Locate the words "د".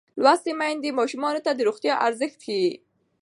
1.53-1.59